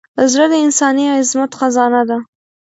زړه 0.31 0.45
د 0.51 0.53
انساني 0.65 1.05
عظمت 1.17 1.51
خزانه 1.59 2.01
ده. 2.09 2.17